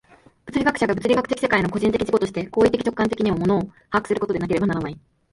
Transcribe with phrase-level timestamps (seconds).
[0.47, 3.61] 物理学者が物理学的世界の個人的自己として行為的直観的に物を
[3.91, 4.99] 把握することでなければならない。